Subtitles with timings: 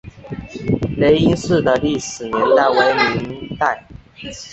[0.97, 3.85] 雷音寺的历史年代为明代。